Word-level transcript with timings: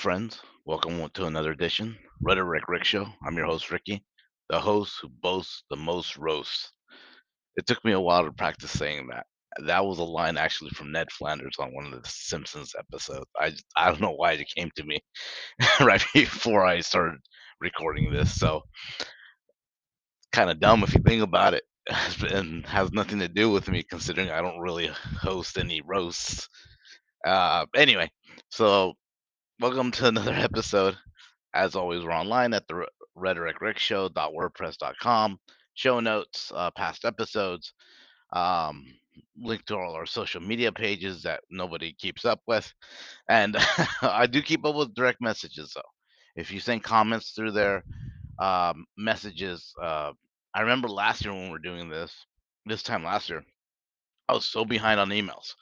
friends. 0.00 0.40
Welcome 0.64 1.06
to 1.12 1.26
another 1.26 1.50
edition, 1.50 1.94
Rhetoric 2.22 2.68
Rick 2.68 2.84
Show. 2.84 3.06
I'm 3.22 3.36
your 3.36 3.44
host, 3.44 3.70
Ricky, 3.70 4.02
the 4.48 4.58
host 4.58 4.94
who 5.02 5.10
boasts 5.10 5.64
the 5.68 5.76
most 5.76 6.16
roasts. 6.16 6.72
It 7.56 7.66
took 7.66 7.84
me 7.84 7.92
a 7.92 8.00
while 8.00 8.24
to 8.24 8.32
practice 8.32 8.70
saying 8.70 9.08
that. 9.08 9.26
That 9.66 9.84
was 9.84 9.98
a 9.98 10.02
line 10.02 10.38
actually 10.38 10.70
from 10.70 10.90
Ned 10.90 11.12
Flanders 11.12 11.56
on 11.58 11.74
one 11.74 11.92
of 11.92 12.02
the 12.02 12.08
Simpsons 12.08 12.74
episodes. 12.78 13.26
I 13.38 13.52
I 13.76 13.88
don't 13.90 14.00
know 14.00 14.12
why 14.12 14.32
it 14.32 14.48
came 14.56 14.70
to 14.76 14.84
me 14.84 15.00
right 15.80 16.02
before 16.14 16.64
I 16.64 16.80
started 16.80 17.20
recording 17.60 18.10
this. 18.10 18.34
So 18.34 18.62
kind 20.32 20.48
of 20.48 20.60
dumb 20.60 20.82
if 20.82 20.94
you 20.94 21.02
think 21.04 21.22
about 21.22 21.52
it, 21.52 21.64
and 22.32 22.64
has 22.64 22.90
nothing 22.92 23.18
to 23.18 23.28
do 23.28 23.50
with 23.50 23.68
me 23.68 23.82
considering 23.82 24.30
I 24.30 24.40
don't 24.40 24.60
really 24.60 24.86
host 25.20 25.58
any 25.58 25.82
roasts. 25.82 26.48
Uh, 27.26 27.66
anyway, 27.76 28.10
so 28.48 28.94
welcome 29.60 29.90
to 29.90 30.06
another 30.08 30.32
episode. 30.32 30.96
As 31.54 31.76
always, 31.76 32.02
we're 32.02 32.12
online 32.12 32.54
at 32.54 32.66
the 32.66 32.86
rhetoric 33.14 33.58
rhetoricrickshow.wordpress.com. 33.60 35.38
Show 35.74 36.00
notes, 36.00 36.50
uh, 36.54 36.70
past 36.70 37.04
episodes, 37.04 37.74
um, 38.32 38.86
link 39.38 39.64
to 39.66 39.76
all 39.76 39.94
our 39.94 40.06
social 40.06 40.40
media 40.40 40.72
pages 40.72 41.22
that 41.24 41.40
nobody 41.50 41.92
keeps 41.92 42.24
up 42.24 42.40
with. 42.46 42.72
And 43.28 43.56
I 44.02 44.26
do 44.26 44.40
keep 44.40 44.64
up 44.64 44.74
with 44.74 44.94
direct 44.94 45.20
messages, 45.20 45.72
though. 45.74 45.82
If 46.36 46.50
you 46.50 46.60
send 46.60 46.82
comments 46.82 47.32
through 47.32 47.52
their 47.52 47.84
um, 48.38 48.86
messages, 48.96 49.74
uh, 49.82 50.12
I 50.54 50.60
remember 50.62 50.88
last 50.88 51.24
year 51.24 51.34
when 51.34 51.44
we 51.44 51.50
were 51.50 51.58
doing 51.58 51.90
this, 51.90 52.14
this 52.64 52.82
time 52.82 53.04
last 53.04 53.28
year, 53.28 53.44
I 54.28 54.32
was 54.32 54.46
so 54.46 54.64
behind 54.64 55.00
on 55.00 55.10
emails. 55.10 55.54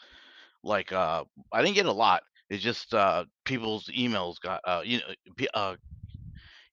Like, 0.63 0.93
uh, 0.93 1.25
I 1.53 1.63
didn't 1.63 1.77
get 1.77 1.87
a 1.87 1.93
lot. 1.93 2.23
It's 2.51 2.63
just 2.63 2.95
uh, 2.95 3.25
people's 3.45 3.87
emails 3.87 4.37
got, 4.43 4.61
uh, 4.67 4.83
you 4.85 4.99
know, 5.01 5.47
uh, 5.55 5.77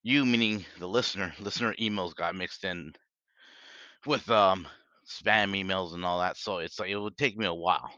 you 0.02 0.24
meaning 0.24 0.64
the 0.78 0.88
listener, 0.88 1.34
listener 1.38 1.74
emails 1.80 2.14
got 2.14 2.34
mixed 2.34 2.64
in 2.64 2.94
with 4.06 4.28
um 4.30 4.66
spam 5.08 5.52
emails 5.54 5.94
and 5.94 6.04
all 6.04 6.20
that. 6.20 6.36
So 6.36 6.58
it's 6.58 6.78
like 6.80 6.90
it 6.90 6.96
would 6.98 7.16
take 7.16 7.36
me 7.36 7.46
a 7.46 7.54
while. 7.54 7.90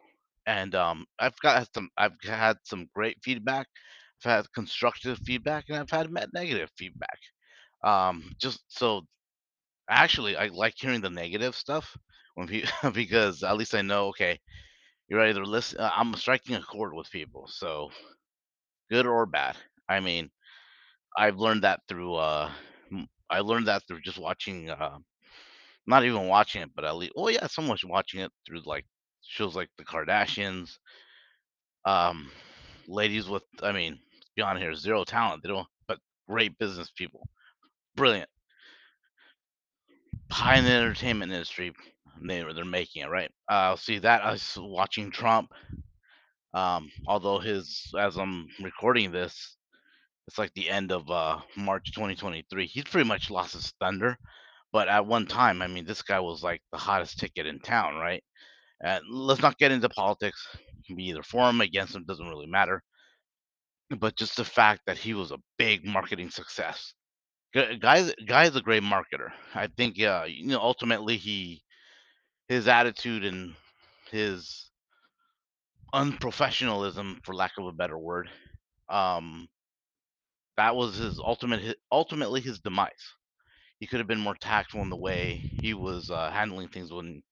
And 0.46 0.74
um, 0.74 1.04
I've 1.18 1.38
got 1.42 1.68
some, 1.74 1.90
I've 1.96 2.12
had 2.22 2.56
some 2.64 2.88
great 2.94 3.18
feedback. 3.22 3.66
I've 4.24 4.30
had 4.32 4.52
constructive 4.54 5.18
feedback, 5.24 5.64
and 5.68 5.78
I've 5.78 5.90
had 5.90 6.10
negative 6.32 6.70
feedback. 6.76 7.18
Um, 7.84 8.32
just 8.40 8.60
so 8.68 9.02
actually, 9.90 10.36
I 10.36 10.48
like 10.48 10.74
hearing 10.78 11.02
the 11.02 11.10
negative 11.10 11.54
stuff 11.56 11.96
when 12.34 12.48
people 12.48 12.70
because 12.92 13.42
at 13.44 13.56
least 13.58 13.74
I 13.74 13.82
know 13.82 14.08
okay, 14.08 14.40
you're 15.08 15.22
either 15.26 15.44
listen. 15.46 15.80
Uh, 15.80 15.90
I'm 15.96 16.14
striking 16.14 16.56
a 16.56 16.62
chord 16.62 16.94
with 16.94 17.10
people, 17.10 17.46
so 17.48 17.90
good 18.90 19.06
or 19.06 19.26
bad. 19.26 19.56
I 19.88 20.00
mean, 20.00 20.30
I've 21.16 21.38
learned 21.38 21.64
that 21.64 21.80
through 21.88 22.14
uh, 22.16 22.50
I 23.30 23.40
learned 23.40 23.68
that 23.68 23.84
through 23.88 24.02
just 24.02 24.18
watching 24.18 24.70
uh, 24.70 24.98
Not 25.86 26.04
even 26.04 26.28
watching 26.28 26.62
it, 26.62 26.70
but 26.76 26.86
at 26.86 26.96
least 26.96 27.14
Oh 27.16 27.28
yeah, 27.28 27.46
somewhat 27.48 27.80
watching 27.84 28.20
it 28.22 28.32
through, 28.46 28.62
like, 28.66 28.86
shows 29.22 29.56
like 29.56 29.70
The 29.78 29.84
Kardashians, 29.84 30.78
um, 31.84 32.30
ladies 32.88 33.28
with 33.28 33.44
I 33.62 33.72
mean, 33.72 33.92
let's 34.14 34.30
be 34.36 34.42
honest 34.42 34.62
here, 34.62 34.74
0 34.74 35.04
talent, 35.04 35.42
they 35.42 35.48
don't 35.48 35.68
but 35.88 35.98
great 36.28 36.58
business 36.58 36.90
people. 36.96 37.28
Brilliant. 37.96 38.30
High 40.30 40.56
in 40.56 40.64
the 40.64 40.70
entertainment 40.70 41.32
industry, 41.32 41.72
they 42.26 42.42
they're 42.54 42.64
making 42.64 43.02
it, 43.02 43.10
right? 43.10 43.30
I'll 43.48 43.74
uh, 43.74 43.76
see 43.76 43.98
that 44.00 44.22
I 44.24 44.32
was 44.32 44.56
watching 44.60 45.10
Trump, 45.10 45.50
um, 46.54 46.90
although 47.06 47.38
his 47.38 47.92
as 47.98 48.16
I'm 48.16 48.48
recording 48.62 49.10
this, 49.12 49.56
it's 50.28 50.38
like 50.38 50.52
the 50.54 50.70
end 50.70 50.92
of, 50.92 51.10
uh, 51.10 51.40
March 51.56 51.92
2023. 51.92 52.66
He's 52.66 52.84
pretty 52.84 53.08
much 53.08 53.30
lost 53.30 53.54
his 53.54 53.72
thunder, 53.80 54.18
but 54.72 54.88
at 54.88 55.06
one 55.06 55.26
time, 55.26 55.62
I 55.62 55.68
mean, 55.68 55.86
this 55.86 56.02
guy 56.02 56.20
was 56.20 56.42
like 56.44 56.62
the 56.72 56.78
hottest 56.78 57.18
ticket 57.20 57.46
in 57.46 57.60
town, 57.60 57.96
right? 57.96 58.24
And 58.82 59.04
let's 59.10 59.42
not 59.42 59.58
get 59.58 59.72
into 59.72 59.88
politics. 59.90 60.46
Be 60.96 61.04
either 61.08 61.22
for 61.24 61.48
him, 61.50 61.60
against 61.62 61.96
him, 61.96 62.04
doesn't 62.06 62.28
really 62.28 62.46
matter. 62.48 62.82
But 63.90 64.16
just 64.16 64.36
the 64.36 64.46
fact 64.46 64.86
that 64.86 64.96
he 64.96 65.12
was 65.12 65.30
a 65.30 65.42
big 65.58 65.84
marketing 65.84 66.30
success. 66.30 66.94
Gu- 67.54 67.78
Guy, 67.78 68.12
guy 68.26 68.44
is 68.46 68.56
a 68.56 68.62
great 68.62 68.82
marketer. 68.84 69.32
I 69.54 69.68
think, 69.68 70.00
uh, 70.00 70.26
you 70.28 70.46
know, 70.48 70.60
ultimately 70.60 71.16
he, 71.18 71.64
his 72.48 72.68
attitude 72.68 73.24
and 73.24 73.54
his 74.10 74.70
unprofessionalism, 75.94 77.24
for 77.24 77.34
lack 77.34 77.52
of 77.58 77.66
a 77.66 77.72
better 77.72 77.98
word, 77.98 78.30
um, 78.88 79.48
that 80.56 80.74
was 80.76 80.96
his 80.96 81.18
ultimate, 81.18 81.62
hi- 81.62 81.74
ultimately 81.92 82.40
his 82.40 82.58
demise. 82.60 83.14
He 83.80 83.86
could 83.86 84.00
have 84.00 84.08
been 84.08 84.20
more 84.20 84.36
tactful 84.36 84.82
in 84.82 84.90
the 84.90 84.96
way 84.96 85.36
he 85.60 85.74
was 85.74 86.10
uh, 86.10 86.30
handling 86.30 86.68
things 86.68 86.92
when 86.92 87.22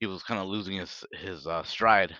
he 0.00 0.06
was 0.06 0.22
kind 0.22 0.40
of 0.40 0.48
losing 0.48 0.78
his 0.78 1.04
his 1.12 1.46
uh, 1.46 1.62
stride 1.64 2.16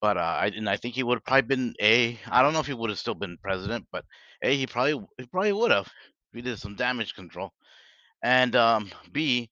But, 0.00 0.16
uh, 0.18 0.20
I 0.20 0.46
and 0.48 0.68
I 0.70 0.76
think 0.76 0.94
he 0.94 1.02
would've 1.04 1.24
probably 1.24 1.42
been 1.48 1.74
A 1.82 2.18
I 2.30 2.42
don't 2.42 2.52
know 2.54 2.60
if 2.60 2.66
he 2.68 2.74
would've 2.74 2.98
still 2.98 3.14
been 3.16 3.38
president, 3.42 3.86
but 3.92 4.04
A, 4.42 4.56
he 4.56 4.66
probably 4.66 5.04
he 5.18 5.26
probably 5.26 5.52
would've 5.54 5.86
if 5.86 6.34
he 6.34 6.42
did 6.42 6.58
some 6.58 6.76
damage 6.76 7.14
control. 7.14 7.52
And, 8.22 8.56
um, 8.56 8.90
B, 9.12 9.50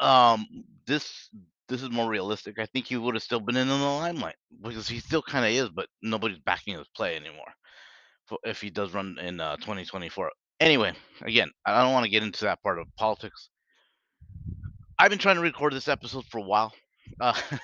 um, 0.00 0.46
this 0.90 1.30
this 1.68 1.82
is 1.82 1.90
more 1.90 2.08
realistic. 2.10 2.58
I 2.60 2.66
think 2.66 2.86
he 2.88 2.98
would've 2.98 3.22
still 3.22 3.40
been 3.40 3.56
in 3.56 3.68
the 3.68 3.74
limelight 3.76 4.36
because 4.62 4.88
he 4.88 5.00
still 5.00 5.22
kinda 5.22 5.48
is, 5.48 5.70
but 5.70 5.88
nobody's 6.02 6.40
backing 6.40 6.78
his 6.78 6.88
play 6.88 7.16
anymore 7.16 7.54
if 8.44 8.60
he 8.62 8.70
does 8.70 8.94
run 8.94 9.18
in, 9.20 9.40
uh, 9.40 9.56
2024. 9.58 10.32
Anyway, 10.60 10.92
again, 11.22 11.50
I 11.66 11.82
don't 11.82 11.92
wanna 11.94 12.08
get 12.08 12.22
into 12.24 12.44
that 12.46 12.62
part 12.62 12.78
of 12.78 12.88
politics. 12.96 13.50
I've 14.98 15.10
been 15.10 15.18
trying 15.18 15.36
to 15.36 15.42
record 15.42 15.72
this 15.74 15.88
episode 15.88 16.26
for 16.26 16.38
a 16.38 16.42
while. 16.42 16.72
Uh 17.20 17.40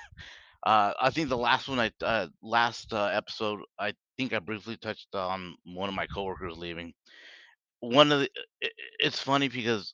Uh, 0.65 0.93
I 1.01 1.11
think 1.11 1.29
the 1.29 1.37
last 1.37 1.69
one 1.69 1.79
I 1.79 1.91
uh, 2.03 2.27
last 2.41 2.93
uh, 2.93 3.05
episode, 3.13 3.61
I 3.79 3.93
think 4.17 4.33
I 4.33 4.39
briefly 4.39 4.77
touched 4.77 5.15
on 5.15 5.55
one 5.65 5.89
of 5.89 5.95
my 5.95 6.07
coworkers 6.07 6.57
leaving. 6.57 6.93
One 7.79 8.11
of 8.11 8.21
the, 8.21 8.29
i- 8.63 8.67
i- 8.67 8.69
it's 8.99 9.19
funny 9.19 9.49
because 9.49 9.93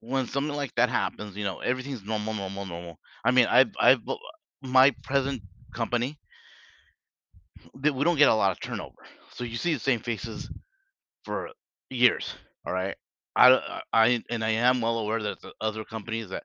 when 0.00 0.26
something 0.26 0.54
like 0.54 0.74
that 0.76 0.88
happens, 0.90 1.36
you 1.36 1.44
know, 1.44 1.60
everything's 1.60 2.04
normal, 2.04 2.34
normal, 2.34 2.66
normal. 2.66 2.98
I 3.24 3.30
mean, 3.30 3.46
I've, 3.46 3.72
I've, 3.80 4.00
uh, 4.08 4.16
my 4.62 4.92
present 5.02 5.42
company, 5.74 6.18
we 7.74 8.04
don't 8.04 8.16
get 8.18 8.28
a 8.28 8.34
lot 8.34 8.52
of 8.52 8.60
turnover, 8.60 8.96
so 9.32 9.44
you 9.44 9.56
see 9.56 9.74
the 9.74 9.80
same 9.80 10.00
faces 10.00 10.50
for 11.24 11.50
years. 11.90 12.34
All 12.66 12.72
right, 12.72 12.96
I, 13.36 13.52
uh, 13.52 13.80
I, 13.92 14.22
and 14.30 14.44
I 14.44 14.50
am 14.50 14.80
well 14.80 14.98
aware 14.98 15.22
that 15.22 15.40
the 15.42 15.52
other 15.60 15.84
companies 15.84 16.30
that 16.30 16.44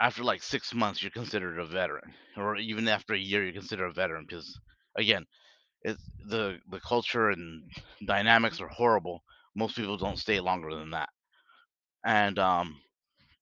after 0.00 0.24
like 0.24 0.42
six 0.42 0.72
months 0.74 1.02
you're 1.02 1.10
considered 1.10 1.58
a 1.58 1.66
veteran, 1.66 2.14
or 2.36 2.56
even 2.56 2.88
after 2.88 3.12
a 3.14 3.18
year 3.18 3.44
you're 3.44 3.52
considered 3.52 3.86
a 3.86 3.92
veteran 3.92 4.24
because 4.26 4.58
again 4.96 5.26
it's 5.82 6.02
the 6.28 6.58
the 6.70 6.80
culture 6.80 7.30
and 7.30 7.70
dynamics 8.06 8.60
are 8.60 8.68
horrible. 8.68 9.24
Most 9.56 9.76
people 9.76 9.96
don't 9.98 10.18
stay 10.18 10.40
longer 10.40 10.74
than 10.74 10.90
that, 10.92 11.10
and 12.04 12.38
um, 12.38 12.80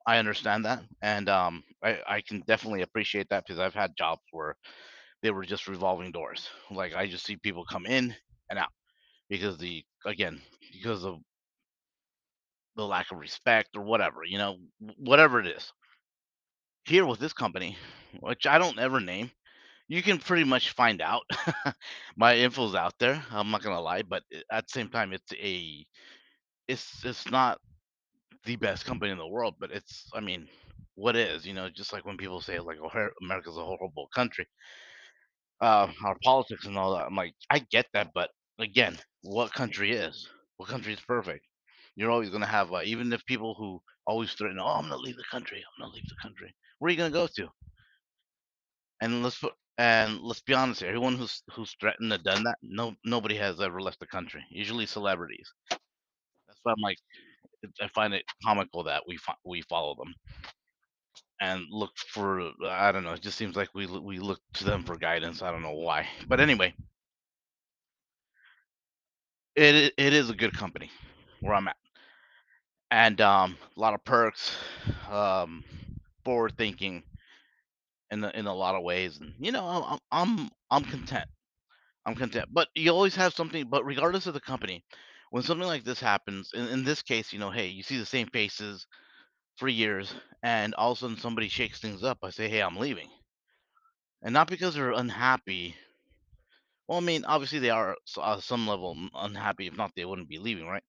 I 0.07 0.19
understand 0.19 0.65
that, 0.67 0.83
and 1.03 1.29
um, 1.29 1.65
I 1.85 1.99
I 2.09 2.21
can 2.23 2.43
definitely 2.47 2.83
appreciate 2.83 3.29
that 3.31 3.45
because 3.47 3.61
I've 3.61 3.75
had 3.75 3.97
jobs 3.99 4.23
where 4.33 4.57
they 5.23 5.31
were 5.31 5.45
just 5.45 5.69
revolving 5.69 6.13
doors. 6.13 6.49
Like 6.71 6.95
I 6.95 7.07
just 7.09 7.27
see 7.27 7.37
people 7.37 7.65
come 7.65 7.87
in 7.87 8.15
and 8.51 8.59
out 8.59 8.73
because 9.31 9.59
the 9.59 9.85
again 10.07 10.41
because 10.73 11.05
of 11.05 11.19
the 12.77 12.87
lack 12.87 13.11
of 13.11 13.19
respect 13.19 13.71
or 13.77 13.83
whatever 13.83 14.25
you 14.25 14.39
know 14.39 14.57
whatever 14.99 15.41
it 15.41 15.47
is. 15.47 15.73
Here 16.87 17.05
with 17.07 17.19
this 17.21 17.33
company, 17.35 17.77
which 18.21 18.47
I 18.47 18.59
don't 18.59 18.79
ever 18.79 19.01
name, 19.01 19.31
you 19.89 20.03
can 20.03 20.19
pretty 20.19 20.45
much 20.45 20.73
find 20.73 21.03
out. 21.03 21.23
My 22.17 22.37
info's 22.37 22.75
out 22.75 22.95
there. 22.99 23.25
I'm 23.31 23.51
not 23.51 23.63
gonna 23.63 23.81
lie, 23.81 24.03
but 24.03 24.23
at 24.51 24.67
the 24.67 24.73
same 24.73 24.89
time, 24.91 25.13
it's 25.13 25.33
a 25.35 25.87
it's 26.69 27.05
it's 27.05 27.31
not 27.31 27.61
the 28.45 28.57
best 28.57 28.85
company 28.85 29.11
in 29.13 29.19
the 29.19 29.27
world, 29.27 29.55
but 29.59 29.71
it's 29.71 30.09
I 30.15 30.21
mean, 30.21 30.49
what 30.95 31.17
is, 31.17 31.47
you 31.47 31.55
know, 31.55 31.69
just 31.71 31.93
like 31.93 32.05
when 32.05 32.17
people 32.17 32.41
say 32.41 32.59
like 32.61 32.79
oh, 32.83 33.09
America's 33.23 33.57
a 33.57 33.65
horrible 33.65 34.09
country, 34.15 34.47
uh, 35.61 35.89
our 36.05 36.17
politics 36.23 36.67
and 36.67 36.77
all 36.79 36.95
that. 36.95 37.07
I'm 37.07 37.17
like, 37.17 37.35
I 37.51 37.61
get 37.61 37.87
that, 37.93 38.11
but 38.15 38.31
again, 38.59 38.99
what 39.23 39.53
country 39.53 39.93
is? 39.93 40.29
What 40.57 40.69
country 40.69 40.93
is 40.93 41.01
perfect? 41.01 41.47
You're 41.97 42.11
always 42.11 42.31
gonna 42.31 42.47
have 42.47 42.73
uh, 42.73 42.81
even 42.85 43.13
if 43.13 43.25
people 43.27 43.55
who 43.55 43.81
always 44.07 44.33
threaten, 44.35 44.59
oh, 44.61 44.67
I'm 44.67 44.83
gonna 44.85 44.97
leave 44.97 45.17
the 45.17 45.25
country, 45.31 45.59
I'm 45.59 45.83
gonna 45.85 45.95
leave 45.95 46.09
the 46.09 46.17
country. 46.23 46.55
Where 46.79 46.89
are 46.89 46.93
you 46.93 46.99
gonna 46.99 47.11
go 47.11 47.27
to? 47.37 47.49
And 49.01 49.23
let's 49.23 49.39
put 49.39 49.55
and 49.79 50.21
let's 50.21 50.41
be 50.41 50.53
honest 50.55 50.81
here, 50.81 50.89
everyone 50.89 51.17
who's 51.17 51.43
who's 51.53 51.77
threatened 51.81 52.13
or 52.13 52.19
done 52.19 52.43
that, 52.43 52.59
no 52.63 52.97
nobody 53.05 53.37
has 53.37 53.61
ever 53.61 53.81
left 53.81 54.01
the 54.01 54.07
country. 54.07 54.45
Usually 54.51 54.87
celebrities. 54.87 55.53
That's 56.47 56.61
why 56.63 56.73
I'm 56.73 56.81
like, 56.83 56.99
I 57.81 57.89
find 57.89 58.15
it 58.15 58.25
comical 58.45 58.85
that 58.85 59.05
we 59.07 59.17
fo- 59.17 59.35
we 59.45 59.63
follow 59.63 59.95
them. 59.97 60.15
and 61.41 61.65
look 61.71 61.97
for 61.99 62.53
I 62.67 62.93
don't 62.93 63.05
know. 63.05 63.13
It 63.13 63.23
just 63.23 63.39
seems 63.39 63.57
like 63.57 63.75
we 63.75 63.87
we 63.87 64.19
look 64.19 64.41
to 64.55 64.65
them 64.65 64.85
for 64.85 64.97
guidance. 64.97 65.43
I 65.43 65.51
don't 65.51 65.63
know 65.63 65.73
why, 65.75 66.09
but 66.29 66.41
anyway, 66.41 66.75
It 69.57 69.95
it 69.97 70.13
is 70.13 70.31
a 70.31 70.35
good 70.35 70.53
company 70.57 70.91
where 71.41 71.55
I'm 71.55 71.67
at, 71.69 71.77
and, 72.91 73.21
um, 73.21 73.57
a 73.77 73.81
lot 73.81 73.95
of 73.95 74.05
perks, 74.05 74.55
um, 75.11 75.65
forward 76.25 76.55
thinking 76.57 77.03
in 78.11 78.25
a 78.25 78.31
in 78.31 78.47
a 78.47 78.55
lot 78.55 78.75
of 78.75 78.83
ways, 78.83 79.19
and, 79.21 79.35
you 79.39 79.53
know, 79.53 79.67
I'm 79.67 79.99
I'm 80.11 80.51
I'm 80.71 80.85
content. 80.85 81.29
I'm 82.07 82.15
content, 82.17 82.49
but 82.53 82.69
you 82.75 82.91
always 82.93 83.17
have 83.17 83.35
something 83.35 83.69
but 83.69 83.85
regardless 83.85 84.27
of 84.27 84.35
the 84.35 84.41
company, 84.41 84.85
when 85.35 85.43
something 85.43 85.67
like 85.67 85.83
this 85.83 85.99
happens, 85.99 86.53
in 86.55 86.69
in 86.69 86.85
this 86.85 87.03
case, 87.03 87.33
you 87.33 87.41
know, 87.41 87.51
hey, 87.51 87.67
you 87.67 87.83
see 87.83 87.99
the 87.99 88.07
same 88.07 88.29
faces 88.29 88.87
for 89.59 89.69
years, 89.69 90.15
and 90.43 90.75
all 90.75 90.93
of 90.93 90.99
a 90.99 91.01
sudden 91.01 91.17
somebody 91.19 91.49
shakes 91.49 91.81
things 91.81 92.05
up, 92.05 92.19
I 92.23 92.31
say, 92.31 92.49
"Hey, 92.49 92.63
I'm 92.63 92.77
leaving." 92.77 93.11
And 94.23 94.33
not 94.35 94.49
because 94.49 94.75
they're 94.75 94.93
unhappy. 94.93 95.77
Well, 96.89 96.99
I 96.99 97.01
mean, 97.01 97.25
obviously 97.25 97.61
they 97.61 97.71
are 97.71 97.97
on 98.19 98.43
some 98.43 98.69
level 98.69 98.91
un 98.93 99.11
unhappy, 99.15 99.67
if 99.67 99.77
not, 99.77 99.93
they 99.97 100.05
wouldn't 100.05 100.29
be 100.29 100.39
leaving, 100.39 100.67
right? 100.67 100.83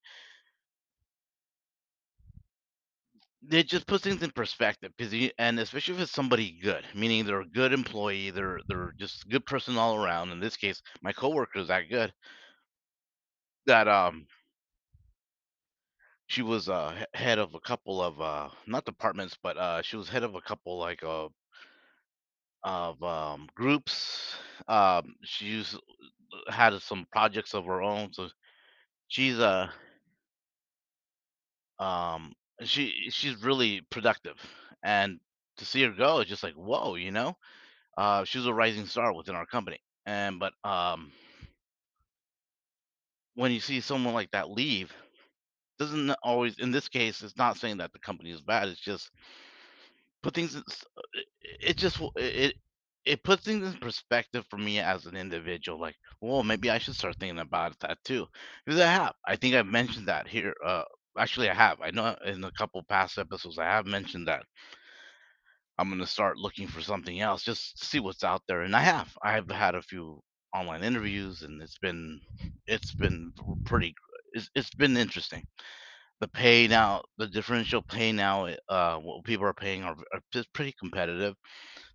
It 3.51 3.68
just 3.68 3.86
puts 3.86 4.03
things 4.06 4.24
in 4.24 4.31
perspective 4.31 4.94
'cause 4.98 5.13
you 5.13 5.30
and 5.38 5.59
especially 5.59 5.95
if 5.95 6.01
it's 6.01 6.12
somebody 6.12 6.51
good, 6.62 6.86
meaning 6.95 7.25
they're 7.25 7.41
a 7.41 7.45
good 7.48 7.74
employee, 7.74 8.30
they're 8.31 8.59
they're 8.68 8.94
just 8.98 9.27
good 9.30 9.45
person 9.45 9.77
all 9.77 9.95
around. 9.95 10.31
In 10.31 10.39
this 10.39 10.56
case, 10.57 10.81
my 11.01 11.12
coworker 11.13 11.59
is 11.59 11.68
that 11.68 11.89
good 11.89 12.13
that, 13.65 13.88
um 13.88 14.27
she 16.27 16.42
was, 16.42 16.69
uh, 16.69 16.92
he 17.13 17.19
head 17.24 17.39
of 17.39 17.54
a 17.56 17.60
couple 17.60 18.01
of, 18.01 18.19
uh, 18.22 18.50
not 18.68 18.86
departments, 18.86 19.38
but, 19.42 19.57
uh, 19.57 19.81
she 19.81 19.98
was 19.98 20.10
head 20.10 20.24
of 20.24 20.36
a 20.36 20.42
couple, 20.42 20.77
like, 20.77 21.04
uh 21.04 21.27
of, 22.63 23.01
um, 23.04 23.48
groups. 23.56 24.36
Um, 24.68 25.16
she's 25.24 25.75
had 26.50 26.74
some 26.81 27.07
projects 27.12 27.54
of 27.54 27.66
her 27.66 27.81
own, 27.81 28.13
so 28.13 28.30
she's, 29.10 29.39
uh 29.39 29.69
um, 31.80 32.33
she 32.63 33.07
she's 33.10 33.42
really 33.44 33.81
productive, 33.89 34.38
and 34.83 35.19
to 35.57 35.66
see 35.66 35.83
her 35.83 35.92
go, 35.92 36.19
it's 36.19 36.30
just 36.30 36.44
like, 36.44 36.54
"Whoa," 36.54 36.95
you 36.95 37.12
know? 37.12 37.36
Uh, 37.98 38.25
she's 38.25 38.45
a 38.45 38.54
rising 38.54 38.86
star 38.88 39.13
within 39.13 39.36
our 39.36 39.45
company, 39.45 39.80
and 40.06 40.39
but, 40.39 40.54
um 40.63 41.12
when 43.36 43.51
you 43.51 43.60
see 43.60 43.81
someone 43.81 44.13
like 44.13 44.31
that 44.31 44.50
leave, 44.50 44.94
doesn't 45.80 46.12
always 46.24 46.57
in 46.60 46.72
this 46.72 46.89
case, 46.89 47.22
it's 47.22 47.38
not 47.38 47.57
saying 47.57 47.77
that 47.77 47.94
the 47.94 48.00
company 48.00 48.31
is 48.31 48.42
bad, 48.42 48.68
it's 48.69 48.80
just 48.81 49.12
put 50.24 50.33
things 50.33 50.56
in 50.56 50.62
uh, 50.62 51.01
it 51.62 51.77
just 51.77 52.00
it 52.16 52.56
it 53.06 53.24
puts 53.24 53.44
things 53.44 53.68
in 53.72 53.80
perspective 53.80 54.45
for 54.50 54.57
me 54.57 54.80
as 54.80 55.06
an 55.06 55.16
individual, 55.16 55.80
like, 55.80 55.95
"Well, 56.22 56.44
maybe 56.44 56.72
I 56.72 56.80
should 56.80 56.95
start 56.95 57.18
thinking 57.19 57.39
about 57.39 57.80
that 57.81 58.04
too 58.04 58.27
because 58.66 58.80
I 58.81 58.88
have. 58.92 59.13
I 59.25 59.36
think 59.36 59.56
I've 59.56 59.68
mentioned 59.68 60.07
that 60.07 60.27
here, 60.27 60.56
uh 60.66 60.83
actually, 61.18 61.50
I 61.50 61.54
have. 61.54 61.80
I 61.81 61.92
know 61.92 62.16
in 62.25 62.44
a 62.44 62.51
couple 62.51 62.83
past 62.83 63.18
episodes, 63.18 63.60
I 63.60 63.66
have 63.66 63.86
mentioned 63.86 64.27
that 64.27 64.44
I'm 65.77 65.89
gonna 65.89 66.06
start 66.07 66.38
looking 66.38 66.68
for 66.68 66.81
something 66.81 67.19
else 67.22 67.44
just 67.44 67.77
to 67.80 67.86
see 67.86 68.00
what's 68.00 68.24
out 68.24 68.44
there, 68.48 68.62
and 68.62 68.75
I 68.75 68.81
have. 68.81 69.18
I've 69.22 69.50
had 69.50 69.75
a 69.75 69.81
few 69.81 70.22
online 70.54 70.83
interviews, 70.83 71.44
and 71.44 71.62
it's 71.62 71.77
been 71.77 72.22
it's 72.68 72.94
been 72.94 73.33
pretty 73.66 73.95
it's 74.36 74.50
it's 74.56 74.72
been 74.76 74.98
interesting. 74.98 75.46
The 76.22 76.30
pay 76.30 76.68
now 76.68 77.04
the 77.18 77.28
differential 77.28 77.82
pay 77.84 78.12
now, 78.14 78.48
uh, 78.70 78.98
what 79.00 79.26
people 79.26 79.46
are 79.48 79.54
paying 79.56 79.84
are 79.84 79.96
are 80.14 80.22
just 80.34 80.54
pretty 80.54 80.74
competitive. 80.80 81.36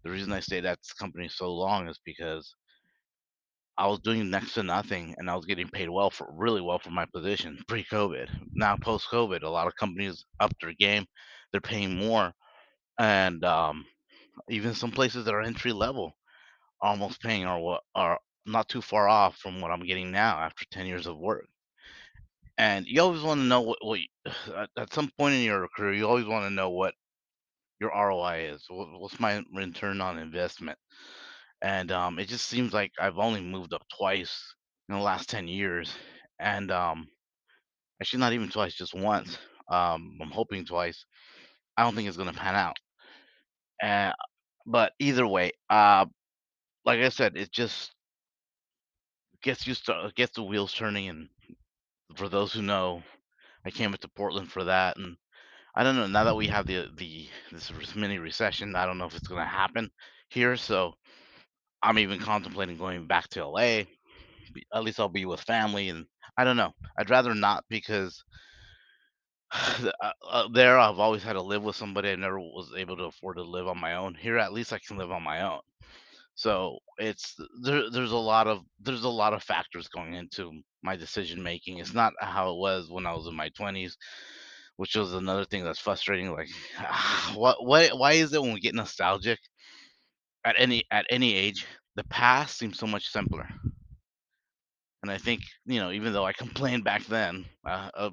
The 0.05 0.11
reason 0.11 0.33
I 0.33 0.41
stayed 0.41 0.67
at 0.67 0.79
this 0.83 0.95
company 0.95 1.29
so 1.29 1.53
long 1.53 1.89
is 1.89 2.01
because 2.05 2.55
I 3.77 3.89
was 3.89 3.99
doing 4.01 4.31
next 4.31 4.55
to 4.55 4.63
nothing, 4.63 5.17
and 5.19 5.29
I 5.31 5.35
was 5.35 5.47
getting 5.47 5.69
paid 5.69 5.89
well 5.89 6.11
for 6.11 6.29
really 6.33 6.61
well 6.61 6.79
for 6.79 6.91
my 6.91 7.07
position 7.07 7.59
pre-COVID. 7.67 8.29
Now 8.53 8.77
post-COVID, 8.77 9.43
a 9.43 9.49
lot 9.49 9.67
of 9.67 9.75
companies 9.77 10.25
upped 10.39 10.61
their 10.61 10.75
game. 10.75 11.07
They're 11.53 11.61
paying 11.61 11.97
more, 11.97 12.33
and, 12.99 13.45
um, 13.45 13.87
even 14.51 14.75
some 14.75 14.93
places 14.93 15.25
that 15.27 15.35
are 15.35 15.43
entry 15.43 15.73
level, 15.73 16.17
almost 16.83 17.23
paying 17.23 17.47
are 17.47 17.61
what 17.61 17.85
are 17.95 18.21
not 18.47 18.69
too 18.69 18.83
far 18.83 19.09
off 19.09 19.39
from 19.39 19.61
what 19.63 19.73
I'm 19.73 19.87
getting 19.87 20.13
now 20.13 20.41
after 20.41 20.65
10 20.71 20.87
years 20.87 21.07
of 21.09 21.19
work. 21.19 21.49
And 22.61 22.87
you 22.87 23.01
always 23.01 23.23
wanna 23.23 23.45
know 23.45 23.63
what 23.63 23.79
what 23.83 24.01
at 24.55 24.69
at 24.77 24.93
some 24.93 25.11
point 25.19 25.35
in 25.35 25.41
your 25.43 25.67
career, 25.75 25.95
you 25.95 26.07
always 26.07 26.27
wanna 26.27 26.51
know 26.51 26.69
what 26.69 26.93
your 27.81 27.91
ROI 27.91 28.51
is. 28.55 28.65
What 28.69 28.89
what's 29.01 29.21
my 29.21 29.43
return 29.55 30.01
on 30.03 30.19
investment? 30.19 30.79
And, 31.63 31.93
um, 31.93 32.19
it 32.21 32.29
just 32.29 32.47
seems 32.49 32.73
like 32.75 32.93
I've 33.01 33.19
only 33.19 33.43
moved 33.43 33.75
up 33.75 33.83
twice 33.99 34.55
in 34.89 34.97
the 34.97 35.01
last 35.03 35.31
10 35.31 35.49
years, 35.49 35.95
and, 36.41 36.71
um 36.73 37.09
actually, 38.01 38.21
not 38.21 38.35
even 38.35 38.51
twice, 38.51 38.75
just 38.75 38.95
once. 38.95 39.39
Um, 39.71 40.19
I'm 40.23 40.31
hoping 40.33 40.65
twice. 40.67 41.07
I 41.77 41.85
don't 41.85 41.95
think 41.97 42.09
it's 42.09 42.19
gonna 42.19 42.33
pan 42.35 42.57
out. 42.57 42.77
Eh, 43.83 44.13
but 44.67 44.93
either 45.01 45.27
way, 45.27 45.53
uh, 45.71 46.07
like 46.87 47.01
I 47.01 47.11
said, 47.11 47.37
it 47.37 47.53
just 47.53 47.93
gets 49.43 49.67
you 49.67 49.75
sta 49.75 50.11
gets 50.15 50.35
the 50.35 50.43
wheels 50.43 50.73
turning, 50.73 51.09
and 51.09 51.29
for 52.17 52.29
those 52.29 52.53
who 52.53 52.63
know, 52.63 53.03
I 53.67 53.71
came 53.71 53.95
up 53.95 54.01
to 54.01 54.09
Portland 54.09 54.51
for 54.53 54.65
that, 54.65 54.97
and 54.99 55.17
I 55.75 55.85
don't 55.85 55.97
know, 55.97 56.07
now 56.09 56.25
that 56.25 56.37
we 56.37 56.49
have 56.49 56.67
the 56.67 56.89
the 56.97 57.29
this 57.53 57.73
mini 57.97 58.19
recession, 58.19 58.77
I 58.77 58.87
don't 58.87 58.99
know 58.99 59.07
if 59.07 59.17
it's 59.17 59.29
gonna 59.29 59.47
happen 59.47 59.91
here, 60.31 60.57
so 60.57 60.95
I'm 61.83 61.99
even 61.99 62.21
contemplating 62.21 62.79
going 62.79 63.07
back 63.07 63.29
to 63.31 63.47
LA. 63.47 63.85
At 64.75 64.85
least 64.85 65.01
I'll 65.01 65.09
be 65.09 65.27
with 65.27 65.41
family, 65.41 65.89
and 65.91 66.07
I 66.37 66.45
don't 66.45 66.57
know. 66.57 66.73
I'd 66.99 67.11
rather 67.11 67.35
not 67.35 67.65
because 67.71 68.25
uh 69.53 70.13
uh, 70.31 70.49
there, 70.53 70.79
I've 70.79 70.99
always 71.01 71.23
had 71.23 71.35
to 71.35 71.43
live 71.43 71.63
with 71.65 71.77
somebody, 71.77 72.11
I 72.11 72.17
never 72.17 72.39
was 72.41 72.73
able 72.77 72.97
to 72.99 73.05
afford 73.05 73.37
to 73.39 73.43
live 73.43 73.69
on 73.69 73.81
my 73.81 73.95
own. 73.97 74.15
Here, 74.15 74.39
at 74.39 74.53
least 74.53 74.73
I 74.73 74.81
can 74.87 74.99
live 74.99 75.13
on 75.13 75.23
my 75.25 75.43
own. 75.43 75.61
So, 76.41 76.79
it's 76.97 77.35
there 77.63 77.91
there's 77.91 78.13
a 78.13 78.17
lot 78.17 78.47
of 78.47 78.61
there's 78.81 79.05
a 79.05 79.11
lot 79.11 79.35
of 79.35 79.43
factors 79.43 79.89
going 79.89 80.15
into 80.15 80.63
my 80.83 80.97
decision 80.97 81.43
making. 81.43 81.79
It's 81.81 81.93
not 81.93 82.15
how 82.19 82.53
it 82.53 82.57
was 82.57 82.91
when 82.91 83.05
I 83.07 83.13
was 83.13 83.27
in 83.27 83.35
my 83.37 83.51
20s, 83.51 83.99
which 84.77 84.97
was 84.97 85.13
another 85.13 85.45
thing 85.45 85.65
that's 85.65 85.79
frustrating, 85.79 86.33
like, 86.33 86.49
what 87.35 87.59
why 87.67 87.89
why 87.89 88.13
is 88.15 88.33
it 88.33 88.41
when 88.43 88.55
we 88.55 88.61
get 88.61 88.75
nostalgic 88.75 89.39
at 90.45 90.55
any 90.59 90.85
at 90.91 91.07
any 91.11 91.35
age, 91.35 91.67
the 91.97 92.05
past 92.05 92.59
seems 92.59 92.79
so 92.79 92.87
much 92.87 93.09
simpler? 93.09 93.49
And 95.03 95.11
I 95.11 95.19
think, 95.19 95.43
you 95.67 95.81
know, 95.81 95.91
even 95.93 96.13
though 96.13 96.27
I 96.27 96.33
complained 96.33 96.85
back 96.85 97.05
then, 97.07 97.47
uh, 97.67 97.91
uh, 97.95 98.11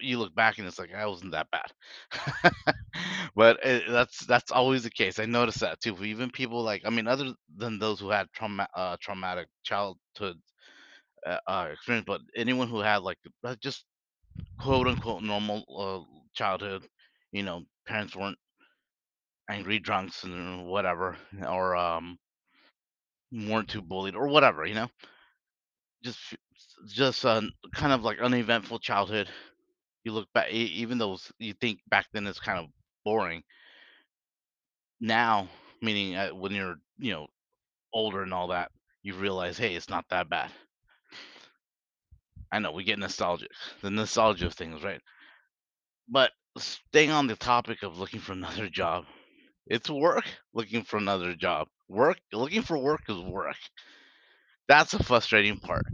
you 0.00 0.18
look 0.18 0.34
back 0.34 0.58
and 0.58 0.66
it's 0.66 0.78
like, 0.78 0.92
"I 0.94 1.06
wasn't 1.06 1.32
that 1.32 1.48
bad." 1.50 1.72
But, 3.36 3.58
eh, 3.62 3.80
that's 3.88 4.24
that's 4.26 4.50
always 4.52 4.82
the 4.84 4.90
case, 4.90 5.18
I 5.18 5.26
noticed 5.26 5.60
that 5.60 5.80
too. 5.80 5.96
Even 6.04 6.30
people 6.30 6.62
like 6.62 6.82
I 6.86 6.90
mean, 6.90 7.06
other 7.08 7.34
than 7.56 7.78
those 7.78 8.00
who 8.00 8.10
had 8.10 8.28
trauma 8.32 8.68
uh, 8.74 8.96
traumatic 9.00 9.48
childhood, 9.64 10.40
uh 11.26 11.38
uh, 11.48 11.68
experience, 11.72 12.06
but 12.06 12.22
anyone 12.36 12.68
who 12.68 12.80
had, 12.80 12.98
like, 13.02 13.18
uh, 13.44 13.56
just 13.62 13.86
quote, 14.60 14.88
unquote, 14.88 15.22
"normal," 15.24 15.64
uh, 15.78 16.26
childhood, 16.34 16.86
you 17.32 17.42
know, 17.44 17.64
parents 17.86 18.16
weren't 18.16 18.38
angry 19.48 19.78
drunks 19.78 20.24
and 20.24 20.66
whatever, 20.66 21.16
or, 21.46 21.76
um 21.76 22.18
weren't 23.32 23.68
too 23.68 23.82
bullied 23.82 24.14
or 24.14 24.28
whatever, 24.28 24.64
you 24.64 24.74
know? 24.74 24.88
Just 26.02 26.34
just, 26.88 27.24
um, 27.24 27.50
kind 27.74 27.92
of 27.92 28.02
like 28.02 28.18
uneventful 28.20 28.78
childhood. 28.78 29.28
You 30.06 30.12
look 30.14 30.32
back 30.32 30.50
even 30.52 30.98
though 30.98 31.18
you 31.38 31.52
think 31.54 31.80
back 31.90 32.06
then 32.14 32.26
it's 32.28 32.40
kind 32.40 32.60
of 32.60 32.70
boring 33.04 33.44
now, 35.00 35.48
meaning, 35.82 36.16
uh, 36.16 36.30
when 36.30 36.52
you're, 36.52 36.76
you 36.98 37.12
know, 37.12 37.26
older 37.94 38.22
and 38.22 38.34
all 38.34 38.48
that, 38.48 38.72
you 39.02 39.14
realize, 39.14 39.58
"Hey, 39.58 39.74
it's 39.76 39.90
not 39.90 40.06
that 40.10 40.28
bad." 40.30 40.52
I 42.50 42.58
know, 42.58 42.72
we 42.72 42.82
get 42.82 42.98
nostalgic. 42.98 43.52
The 43.82 43.90
nostalgia 43.90 44.46
of 44.46 44.54
things, 44.54 44.82
right? 44.82 45.00
But 46.08 46.32
staying 46.58 47.12
on 47.12 47.28
the 47.28 47.36
topic 47.36 47.84
of 47.84 47.96
looking 47.96 48.18
for 48.18 48.32
another 48.32 48.68
job, 48.68 49.06
it's 49.66 49.90
work 49.90 50.26
looking 50.54 50.84
for 50.84 50.96
another 50.98 51.34
job. 51.36 51.68
Work 51.88 52.20
looking 52.32 52.62
for 52.62 52.78
work 52.78 53.02
is 53.08 53.18
work. 53.20 53.56
That's 54.68 54.92
the 54.92 55.02
frustrating 55.02 55.58
part. 55.58 55.86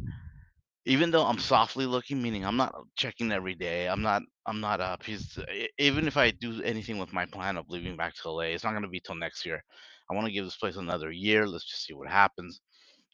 Even 0.87 1.13
though 1.13 1.25
I'm 1.25 1.39
softly 1.39 1.87
looking, 1.87 2.21
meaning 2.21 2.45
I'm 2.45 2.57
not 2.57 2.75
checking 2.97 3.31
every 3.31 3.55
day, 3.55 3.89
I'm 3.89 4.03
not 4.03 4.23
I'm 4.47 4.61
not, 4.61 4.81
uh, 4.81 4.97
piece 4.97 5.39
e 5.53 5.69
even 5.79 6.09
if 6.09 6.17
I 6.17 6.33
do 6.33 6.61
anything 6.63 6.99
with 6.99 7.13
my 7.13 7.25
plan 7.27 7.57
of 7.57 7.69
leaving 7.71 7.97
back 7.97 8.15
to 8.17 8.31
LA, 8.31 8.51
it's 8.55 8.65
not 8.65 8.73
gonna 8.73 8.89
be 8.89 8.99
till 9.01 9.15
next 9.15 9.47
year. 9.47 9.63
I 10.11 10.15
wanna 10.15 10.33
give 10.33 10.45
this 10.45 10.57
place 10.57 10.75
another 10.77 11.13
year, 11.13 11.47
let's 11.47 11.65
just 11.67 11.85
see 11.87 11.95
what 11.95 12.09
happens. 12.09 12.61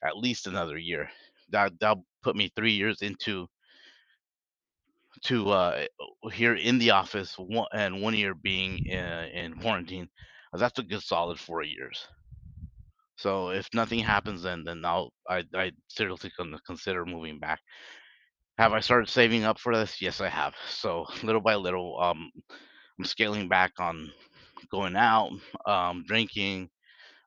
At 0.05 0.17
least 0.19 0.47
another 0.47 0.79
year. 0.79 1.11
That 1.51 1.73
that'll 1.81 2.07
put 2.23 2.37
me 2.37 2.51
3 2.57 2.73
years 2.73 3.03
into 3.03 3.49
to, 5.25 5.51
uh, 5.51 5.87
here 6.33 6.55
in 6.55 6.79
the 6.79 6.91
office, 6.91 7.35
one 7.39 7.67
and 7.73 8.03
1 8.03 8.15
year 8.15 8.35
being, 8.35 8.81
uh, 8.91 9.27
in 9.33 9.55
quarantine. 9.61 10.09
That's 10.53 10.79
a 10.79 10.83
good 10.83 11.03
solid 11.03 11.39
4 11.39 11.63
years. 11.63 12.07
So, 13.19 13.51
if 13.51 13.69
nothing 13.75 14.01
happens, 14.01 14.43
then 14.43 14.65
then 14.65 14.85
I'll 14.85 15.13
I'd 15.29 15.55
I'd 15.55 15.77
seriously 15.89 16.33
consider 16.67 17.05
moving 17.05 17.39
back. 17.41 17.61
Have 18.59 18.73
I 18.73 18.81
started 18.81 19.09
saving 19.09 19.45
up 19.45 19.59
for 19.59 19.75
this? 19.75 20.03
Yes, 20.03 20.21
I 20.21 20.29
have. 20.29 20.55
So 20.69 21.07
little 21.23 21.41
by 21.41 21.55
little, 21.55 21.99
um, 22.01 22.31
I'm 22.99 23.05
scaling 23.05 23.49
back 23.49 23.73
on 23.79 24.11
going 24.71 24.97
out, 24.97 25.31
um, 25.67 26.05
drinking, 26.09 26.71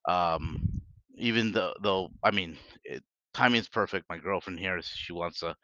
um, 0.07 0.81
even 1.17 1.51
though 1.53 1.73
though 1.83 2.09
I 2.23 2.31
mean, 2.31 2.57
it, 2.85 3.03
timing's 3.33 3.69
perfect. 3.69 4.07
My 4.09 4.17
girlfriend 4.19 4.59
here, 4.59 4.81
she 4.83 5.13
wants 5.13 5.39
to 5.41 5.55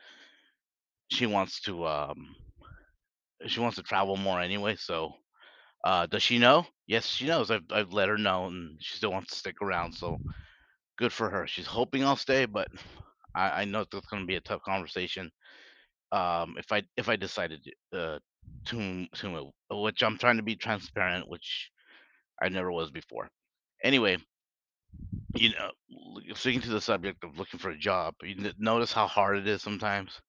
she 1.09 1.25
wants 1.25 1.59
to 1.61 1.85
um 1.85 2.35
she 3.47 3.59
wants 3.59 3.77
to 3.77 3.83
travel 3.83 4.17
more 4.17 4.39
anyway. 4.39 4.75
So 4.75 5.13
uh, 5.83 6.07
does 6.07 6.23
she 6.23 6.39
know? 6.39 6.65
Yes, 6.87 7.05
she 7.07 7.27
knows. 7.27 7.51
I've 7.51 7.65
I've 7.71 7.93
let 7.93 8.09
her 8.09 8.17
know, 8.17 8.47
and 8.47 8.81
she 8.81 8.97
still 8.97 9.11
wants 9.11 9.31
to 9.31 9.35
stick 9.39 9.61
around. 9.61 9.93
So 9.93 10.19
good 10.97 11.13
for 11.13 11.29
her. 11.29 11.47
She's 11.47 11.67
hoping 11.67 12.03
I'll 12.03 12.15
stay, 12.17 12.45
but 12.45 12.69
I, 13.35 13.61
I 13.61 13.65
know 13.65 13.85
that's 13.91 14.07
going 14.07 14.23
to 14.23 14.27
be 14.27 14.35
a 14.35 14.41
tough 14.41 14.61
conversation. 14.63 15.31
Um, 16.11 16.55
if 16.57 16.71
I 16.71 16.83
if 16.97 17.09
I 17.09 17.15
decided 17.17 17.61
uh, 17.93 18.19
to 18.67 19.07
to 19.15 19.29
move, 19.29 19.51
which 19.71 20.03
I'm 20.03 20.17
trying 20.17 20.37
to 20.37 20.43
be 20.43 20.55
transparent, 20.55 21.29
which 21.29 21.71
I 22.41 22.49
never 22.49 22.71
was 22.71 22.91
before. 22.91 23.29
Anyway, 23.83 24.17
you 25.35 25.49
know, 25.51 25.71
speaking 26.35 26.61
to 26.61 26.69
the 26.69 26.81
subject 26.81 27.23
of 27.23 27.37
looking 27.37 27.59
for 27.59 27.69
a 27.69 27.77
job, 27.77 28.15
you 28.23 28.51
notice 28.57 28.93
how 28.93 29.07
hard 29.07 29.37
it 29.37 29.47
is 29.47 29.61
sometimes. 29.61 30.21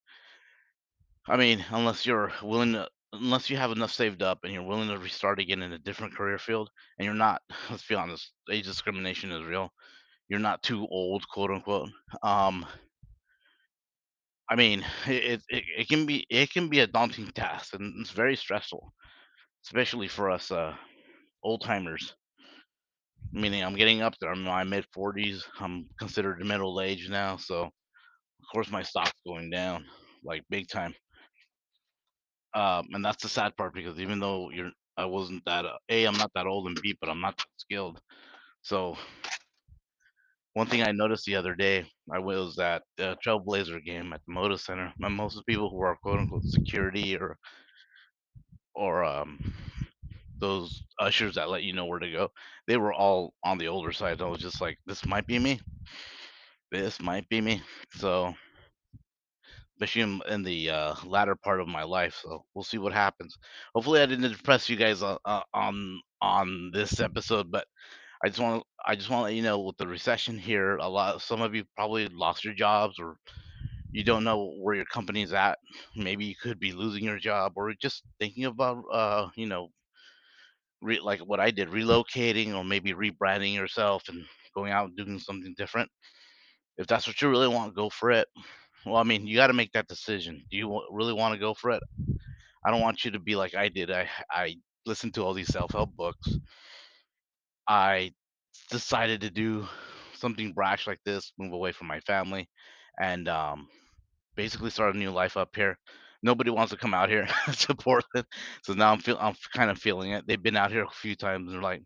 I 1.28 1.36
mean, 1.36 1.64
unless 1.70 2.04
you're 2.06 2.32
willing 2.42 2.72
to, 2.72 2.88
unless 3.12 3.50
you 3.50 3.56
have 3.56 3.72
enough 3.72 3.92
saved 3.92 4.22
up 4.22 4.40
and 4.44 4.52
you're 4.52 4.62
willing 4.62 4.88
to 4.88 4.98
restart 4.98 5.40
again 5.40 5.62
in 5.62 5.72
a 5.72 5.78
different 5.78 6.14
career 6.14 6.38
field, 6.38 6.70
and 6.98 7.04
you're 7.06 7.14
not, 7.14 7.42
let's 7.70 7.86
be 7.86 7.94
honest, 7.94 8.32
age 8.50 8.64
discrimination 8.66 9.32
is 9.32 9.44
real. 9.44 9.70
You're 10.28 10.40
not 10.40 10.62
too 10.62 10.86
old, 10.90 11.26
quote 11.28 11.50
unquote. 11.50 11.90
Um, 12.22 12.66
I 14.50 14.56
mean, 14.56 14.84
it, 15.06 15.42
it 15.48 15.64
it 15.78 15.88
can 15.88 16.06
be 16.06 16.26
it 16.30 16.50
can 16.50 16.68
be 16.68 16.80
a 16.80 16.86
daunting 16.86 17.30
task, 17.32 17.74
and 17.74 18.00
it's 18.00 18.10
very 18.10 18.36
stressful, 18.36 18.92
especially 19.66 20.08
for 20.08 20.30
us 20.30 20.50
uh, 20.50 20.76
old 21.44 21.62
timers. 21.62 22.14
Meaning, 23.32 23.62
I'm 23.64 23.74
getting 23.76 24.02
up 24.02 24.16
there. 24.18 24.30
I'm 24.30 24.40
in 24.40 24.44
my 24.44 24.64
mid 24.64 24.86
40s. 24.92 25.44
I'm 25.60 25.88
considered 25.98 26.44
middle 26.44 26.80
age 26.80 27.08
now, 27.08 27.36
so 27.38 27.62
of 27.64 27.94
course 28.52 28.70
my 28.70 28.82
stock's 28.82 29.12
going 29.26 29.50
down 29.50 29.86
like 30.24 30.44
big 30.50 30.68
time. 30.68 30.94
Um, 32.54 32.88
and 32.92 33.04
that's 33.04 33.22
the 33.22 33.28
sad 33.28 33.56
part 33.56 33.74
because 33.74 34.00
even 34.00 34.18
though 34.20 34.50
you're, 34.50 34.70
I 34.96 35.04
wasn't 35.06 35.44
that 35.46 35.64
uh, 35.66 35.78
a, 35.90 36.04
I'm 36.06 36.16
not 36.16 36.32
that 36.34 36.46
old, 36.46 36.66
and 36.66 36.80
b, 36.82 36.96
but 37.00 37.10
I'm 37.10 37.20
not 37.20 37.36
that 37.36 37.46
skilled. 37.58 38.00
So 38.62 38.96
one 40.54 40.66
thing 40.66 40.82
I 40.82 40.92
noticed 40.92 41.24
the 41.24 41.36
other 41.36 41.54
day, 41.54 41.86
I 42.12 42.18
was 42.18 42.58
at 42.58 42.82
the 42.96 43.16
Trailblazer 43.24 43.84
game 43.84 44.12
at 44.12 44.20
the 44.26 44.32
Moda 44.34 44.58
Center, 44.58 44.92
and 45.00 45.14
most 45.14 45.34
of 45.36 45.44
the 45.44 45.52
people 45.52 45.70
who 45.70 45.80
are 45.80 45.96
quote 45.96 46.18
unquote 46.20 46.44
security 46.44 47.16
or 47.16 47.38
or 48.74 49.04
um 49.04 49.38
those 50.40 50.82
ushers 51.00 51.34
that 51.34 51.50
let 51.50 51.62
you 51.64 51.72
know 51.72 51.86
where 51.86 51.98
to 51.98 52.10
go, 52.12 52.28
they 52.66 52.76
were 52.76 52.92
all 52.92 53.34
on 53.44 53.58
the 53.58 53.68
older 53.68 53.92
side. 53.92 54.22
I 54.22 54.26
was 54.26 54.40
just 54.40 54.60
like, 54.60 54.78
this 54.86 55.04
might 55.06 55.26
be 55.26 55.38
me. 55.38 55.60
This 56.70 57.00
might 57.00 57.28
be 57.28 57.40
me. 57.40 57.62
So 57.94 58.34
especially 59.80 60.20
in, 60.30 60.42
the 60.42 60.70
uh, 60.70 60.94
latter 61.06 61.36
part 61.36 61.60
of 61.60 61.68
my 61.68 61.82
life. 61.84 62.18
So 62.22 62.44
we'll 62.54 62.64
see 62.64 62.78
what 62.78 62.92
happens. 62.92 63.36
Hopefully, 63.74 64.00
I 64.00 64.06
didn't 64.06 64.30
depress 64.32 64.68
you 64.68 64.76
guys 64.76 65.02
on 65.02 65.18
uh, 65.24 65.42
on 65.54 66.00
on 66.22 66.70
this 66.72 67.00
episode, 67.00 67.50
but 67.50 67.66
I 68.24 68.28
just 68.28 68.40
want 68.40 68.64
I 68.86 68.96
just 68.96 69.10
want 69.10 69.20
to 69.20 69.24
let 69.24 69.34
you 69.34 69.42
know 69.42 69.60
with 69.60 69.76
the 69.78 69.86
recession 69.88 70.38
here, 70.38 70.76
a 70.78 70.88
lot 70.88 71.22
some 71.22 71.42
of 71.42 71.54
you 71.54 71.64
probably 71.76 72.08
lost 72.08 72.44
your 72.44 72.54
jobs 72.54 72.98
or 72.98 73.16
you 73.92 74.04
don't 74.04 74.24
know 74.24 74.54
where 74.60 74.76
your 74.76 74.86
company's 74.86 75.32
at. 75.32 75.58
Maybe 75.96 76.26
you 76.26 76.34
could 76.40 76.58
be 76.60 76.72
losing 76.72 77.04
your 77.04 77.18
job 77.18 77.52
or 77.56 77.72
just 77.80 78.04
thinking 78.20 78.46
about 78.46 78.84
uh 78.92 79.28
you 79.36 79.46
know 79.46 79.70
re- 80.82 81.00
like 81.00 81.20
what 81.20 81.40
I 81.40 81.50
did, 81.50 81.68
relocating 81.68 82.54
or 82.54 82.64
maybe 82.64 82.92
rebranding 82.92 83.54
yourself 83.54 84.08
and 84.08 84.24
going 84.54 84.72
out 84.72 84.88
and 84.88 84.96
doing 84.96 85.18
something 85.18 85.54
different. 85.56 85.90
If 86.78 86.86
that's 86.86 87.06
what 87.06 87.20
you 87.22 87.30
really 87.30 87.48
want, 87.48 87.76
go 87.76 87.90
for 87.90 88.10
it. 88.10 88.28
Well, 88.86 88.96
I 88.96 89.02
mean, 89.02 89.26
you 89.26 89.36
got 89.36 89.48
to 89.48 89.52
make 89.52 89.72
that 89.72 89.88
decision. 89.88 90.44
Do 90.50 90.56
you 90.56 90.82
really 90.90 91.12
want 91.12 91.34
to 91.34 91.40
go 91.40 91.54
for 91.54 91.70
it? 91.70 91.82
I 92.64 92.70
don't 92.70 92.80
want 92.80 93.04
you 93.04 93.12
to 93.12 93.20
be 93.20 93.36
like 93.36 93.54
I 93.54 93.68
did. 93.68 93.90
I 93.90 94.08
I 94.30 94.56
listened 94.86 95.14
to 95.14 95.24
all 95.24 95.34
these 95.34 95.48
self-help 95.52 95.96
books. 95.96 96.28
I 97.68 98.12
decided 98.70 99.22
to 99.22 99.30
do 99.30 99.68
something 100.14 100.52
brash 100.52 100.86
like 100.86 101.00
this, 101.04 101.32
move 101.38 101.52
away 101.52 101.72
from 101.72 101.88
my 101.88 102.00
family, 102.00 102.48
and 103.00 103.28
um, 103.28 103.68
basically 104.36 104.70
start 104.70 104.94
a 104.96 104.98
new 104.98 105.10
life 105.10 105.36
up 105.36 105.56
here. 105.56 105.78
Nobody 106.22 106.50
wants 106.50 106.72
to 106.72 106.78
come 106.78 106.94
out 106.94 107.10
here 107.10 107.28
to 107.52 107.74
Portland, 107.74 108.26
so 108.64 108.74
now 108.74 108.92
I'm 108.92 109.00
feel 109.00 109.18
I'm 109.20 109.36
kind 109.54 109.70
of 109.70 109.78
feeling 109.78 110.12
it. 110.12 110.26
They've 110.26 110.42
been 110.42 110.56
out 110.56 110.72
here 110.72 110.84
a 110.84 110.90
few 110.90 111.16
times 111.16 111.46
and 111.48 111.54
they're 111.54 111.62
like, 111.62 111.82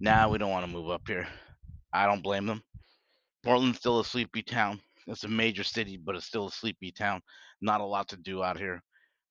"Nah, 0.00 0.28
we 0.28 0.38
don't 0.38 0.50
want 0.52 0.66
to 0.66 0.72
move 0.72 0.90
up 0.90 1.02
here." 1.06 1.28
I 1.92 2.06
don't 2.06 2.22
blame 2.22 2.46
them. 2.46 2.62
Portland's 3.44 3.78
still 3.78 4.00
a 4.00 4.04
sleepy 4.06 4.42
town. 4.42 4.80
It's 5.08 5.24
a 5.24 5.28
major 5.28 5.64
city, 5.64 5.96
but 5.96 6.16
it's 6.16 6.26
still 6.26 6.48
a 6.48 6.52
sleepy 6.52 6.92
town. 6.92 7.22
Not 7.60 7.80
a 7.80 7.86
lot 7.86 8.08
to 8.10 8.16
do 8.16 8.42
out 8.44 8.58
here, 8.58 8.82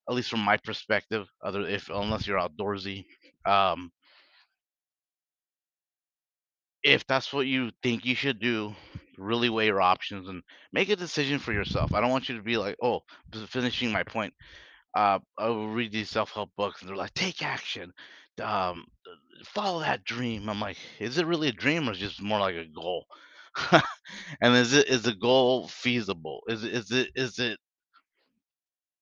at 0.10 0.16
least 0.16 0.30
from 0.30 0.42
my 0.42 0.58
perspective. 0.58 1.28
Other 1.44 1.62
if 1.68 1.90
unless 1.90 2.28
you're 2.28 2.40
outdoorsy, 2.40 3.06
um, 3.46 3.92
if 6.84 7.06
that's 7.08 7.34
what 7.34 7.48
you 7.48 7.72
think 7.84 8.06
you 8.06 8.16
should 8.16 8.40
do, 8.40 8.74
really 9.18 9.50
weigh 9.50 9.66
your 9.68 9.82
options 9.82 10.28
and 10.30 10.44
make 10.74 10.90
a 10.90 10.96
decision 10.96 11.40
for 11.40 11.54
yourself. 11.54 11.94
I 11.94 12.02
don't 12.02 12.12
want 12.12 12.30
you 12.30 12.38
to 12.38 12.44
be 12.44 12.58
like, 12.58 12.76
oh, 12.82 13.02
finishing 13.48 13.92
my 13.92 14.04
point. 14.04 14.34
Uh, 14.96 15.20
I 15.38 15.50
will 15.50 15.70
read 15.70 15.92
these 15.92 16.10
self-help 16.10 16.52
books 16.58 16.82
and 16.82 16.90
they're 16.90 16.98
like, 16.98 17.14
take 17.14 17.44
action, 17.44 17.94
um, 18.42 18.86
follow 19.46 19.80
that 19.82 20.04
dream. 20.04 20.50
I'm 20.50 20.60
like, 20.62 20.78
is 21.00 21.18
it 21.18 21.28
really 21.28 21.50
a 21.50 21.54
dream 21.54 21.90
or 21.90 21.94
is 21.94 21.98
it 22.00 22.08
just 22.08 22.22
more 22.22 22.40
like 22.40 22.56
a 22.56 22.66
goal? 22.66 23.06
and 24.42 24.56
is 24.56 24.74
it 24.74 24.88
is 24.88 25.04
the 25.04 25.16
goal 25.16 25.68
feasible? 25.68 26.42
Is 26.48 26.64
it 26.64 26.74
is 26.74 26.92
it 26.92 27.10
is 27.16 27.40
it 27.40 27.60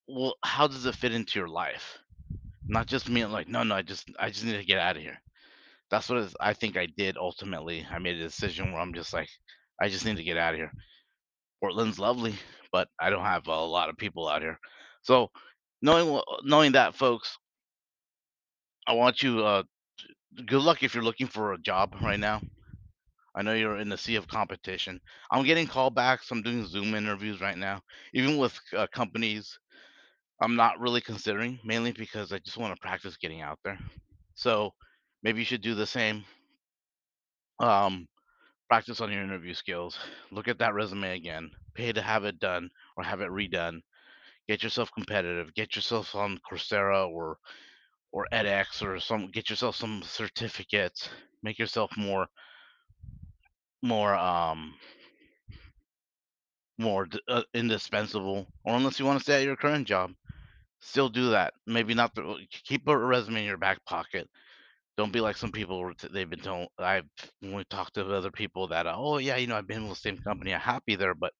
well? 0.07 0.35
How 0.43 0.67
does 0.67 0.85
it 0.85 0.95
fit 0.95 1.13
into 1.13 1.39
your 1.39 1.47
life? 1.49 1.99
Not 2.67 2.87
just 2.87 3.09
me 3.09 3.25
like, 3.25 3.47
no, 3.47 3.63
no, 3.63 3.75
I 3.75 3.81
just 3.81 4.09
I 4.19 4.29
just 4.29 4.45
need 4.45 4.57
to 4.57 4.65
get 4.65 4.79
out 4.79 4.95
of 4.97 5.01
here. 5.01 5.17
That's 5.91 6.09
what 6.09 6.33
I 6.39 6.53
think 6.53 6.77
I 6.77 6.87
did 6.97 7.17
ultimately. 7.17 7.85
I 7.91 7.99
made 7.99 8.17
a 8.17 8.23
decision 8.23 8.71
where 8.71 8.81
I'm 8.81 8.93
just 8.93 9.13
like, 9.13 9.29
I 9.81 9.89
just 9.89 10.05
need 10.05 10.17
to 10.17 10.23
get 10.23 10.37
out 10.37 10.53
of 10.53 10.59
here. 10.59 10.71
Portland's 11.61 11.99
lovely, 11.99 12.35
but 12.71 12.87
I 12.99 13.09
don't 13.09 13.25
have 13.25 13.47
a 13.47 13.55
lot 13.65 13.89
of 13.89 13.97
people 13.97 14.27
out 14.27 14.41
here. 14.41 14.59
So 15.03 15.29
knowing 15.81 16.21
knowing 16.43 16.73
that, 16.73 16.95
folks, 16.95 17.37
I 18.87 18.93
want 18.93 19.23
you. 19.23 19.45
Uh, 19.45 19.63
good 20.45 20.61
luck 20.61 20.83
if 20.83 20.93
you're 20.95 21.03
looking 21.03 21.27
for 21.27 21.53
a 21.53 21.57
job 21.59 21.95
right 22.01 22.19
now. 22.19 22.41
I 23.35 23.41
know 23.43 23.53
you're 23.53 23.79
in 23.79 23.89
the 23.89 23.97
sea 23.97 24.15
of 24.15 24.27
competition. 24.27 24.99
I'm 25.31 25.45
getting 25.45 25.67
callbacks. 25.67 26.31
I'm 26.31 26.41
doing 26.41 26.65
Zoom 26.65 26.95
interviews 26.95 27.41
right 27.41 27.57
now, 27.57 27.81
even 28.13 28.37
with 28.37 28.57
uh, 28.75 28.87
companies 28.93 29.59
I'm 30.41 30.55
not 30.55 30.79
really 30.79 31.01
considering, 31.01 31.59
mainly 31.63 31.93
because 31.93 32.33
I 32.33 32.39
just 32.39 32.57
want 32.57 32.75
to 32.75 32.81
practice 32.81 33.17
getting 33.17 33.41
out 33.41 33.59
there. 33.63 33.79
So 34.35 34.73
maybe 35.23 35.39
you 35.39 35.45
should 35.45 35.61
do 35.61 35.75
the 35.75 35.87
same. 35.87 36.25
Um, 37.59 38.07
practice 38.69 39.01
on 39.01 39.11
your 39.11 39.23
interview 39.23 39.53
skills. 39.53 39.97
Look 40.31 40.47
at 40.47 40.59
that 40.59 40.73
resume 40.73 41.15
again. 41.15 41.51
Pay 41.73 41.93
to 41.93 42.01
have 42.01 42.25
it 42.25 42.39
done 42.39 42.69
or 42.97 43.03
have 43.03 43.21
it 43.21 43.29
redone. 43.29 43.79
Get 44.47 44.63
yourself 44.63 44.91
competitive. 44.93 45.53
Get 45.53 45.75
yourself 45.75 46.15
on 46.15 46.39
Coursera 46.49 47.09
or 47.09 47.37
or 48.11 48.27
edX 48.33 48.81
or 48.83 48.99
some. 48.99 49.31
Get 49.31 49.49
yourself 49.49 49.75
some 49.75 50.03
certificates. 50.03 51.09
Make 51.43 51.59
yourself 51.59 51.91
more 51.97 52.27
more 53.85 54.15
um 54.15 54.75
more 56.77 57.07
uh, 57.27 57.43
indispensable. 57.53 58.47
Or 58.63 58.75
unless 58.75 58.99
you 58.99 59.05
want 59.05 59.19
to 59.19 59.23
stay 59.23 59.37
at 59.39 59.43
your 59.45 59.55
current 59.55 59.87
job, 59.87 60.11
still 60.81 61.09
do 61.09 61.31
that. 61.31 61.53
Maybe 61.67 61.93
not. 61.95 62.15
The, 62.15 62.37
keep 62.65 62.87
a 62.87 62.97
resume 62.97 63.39
in 63.41 63.45
your 63.45 63.57
back 63.57 63.83
pocket 63.85 64.29
Don't 64.97 65.13
be 65.13 65.21
like 65.21 65.37
some 65.37 65.51
people 65.51 65.91
they've 66.11 66.29
been 66.29 66.39
told 66.41 66.69
I've 66.79 67.05
when 67.41 67.55
we 67.55 67.63
talked 67.65 67.95
to 67.95 68.13
other 68.15 68.31
people 68.31 68.67
that, 68.69 68.87
"Oh, 68.87 69.17
yeah, 69.19 69.37
you 69.37 69.47
know, 69.47 69.57
I've 69.57 69.67
been 69.67 69.83
with 69.89 69.99
the 70.01 70.09
same 70.09 70.19
company, 70.19 70.53
I'm 70.53 70.61
happy 70.61 70.95
there, 70.95 71.15
but 71.15 71.33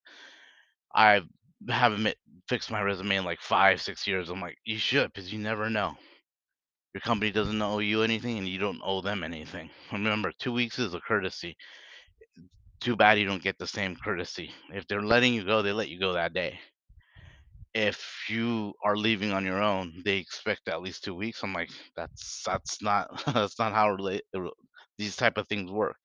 I 0.95 1.21
haven't 1.69 2.03
ma 2.03 2.11
fixed 2.49 2.71
my 2.71 2.81
resume 2.81 3.17
in, 3.17 3.25
like, 3.25 3.39
5, 3.41 3.81
6 3.81 4.07
years." 4.07 4.29
I'm 4.29 4.41
like, 4.41 4.57
"You 4.65 4.79
should, 4.79 5.13
because 5.13 5.31
you 5.31 5.39
never 5.39 5.69
know. 5.69 5.95
Your 6.95 7.01
company 7.01 7.31
doesn't 7.31 7.61
owe 7.61 7.77
you 7.77 8.01
anything, 8.01 8.39
and 8.39 8.47
you 8.47 8.57
don't 8.57 8.81
owe 8.83 9.01
them 9.01 9.23
anything. 9.23 9.69
Remember, 9.91 10.31
2 10.39 10.51
weeks 10.51 10.79
is 10.79 10.95
a 10.95 10.99
courtesy. 11.01 11.55
Too 12.79 12.95
bad 12.95 13.19
you 13.19 13.25
don't 13.25 13.43
get 13.43 13.57
the 13.57 13.67
same 13.67 13.97
courtesy. 13.97 14.53
If 14.73 14.87
they're 14.87 15.01
letting 15.03 15.33
you 15.33 15.43
go, 15.43 15.61
they 15.61 15.73
let 15.73 15.89
you 15.89 15.99
go 15.99 16.13
that 16.13 16.31
day. 16.33 16.61
If 17.75 18.25
you 18.29 18.73
are 18.83 18.97
leaving 18.97 19.31
on 19.31 19.45
your 19.45 19.61
own, 19.61 20.01
they 20.03 20.17
expect 20.17 20.67
at 20.67 20.81
least 20.81 21.03
2 21.03 21.13
weeks." 21.13 21.43
I'm 21.43 21.53
like, 21.53 21.69
"That's 21.95 22.41
that's 22.43 22.81
not 22.81 23.23
that's 23.33 23.59
not 23.59 23.73
how 23.73 23.95
these 24.97 25.15
type 25.15 25.37
of 25.37 25.47
things 25.47 25.69
work." 25.69 25.97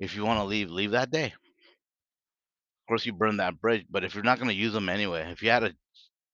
If 0.00 0.16
you 0.16 0.24
wanna 0.24 0.44
leave, 0.46 0.70
leave 0.70 0.92
that 0.92 1.10
day. 1.12 1.26
Of 1.26 2.86
course, 2.88 3.06
you 3.06 3.12
burn 3.14 3.36
that 3.38 3.58
bridge, 3.60 3.86
but 3.88 4.04
if 4.04 4.14
you're 4.14 4.22
not 4.24 4.38
gonna 4.38 4.52
use 4.52 4.72
them 4.74 4.88
anyway, 4.90 5.30
if 5.30 5.42
you 5.42 5.48
had 5.50 5.62
a 5.64 5.74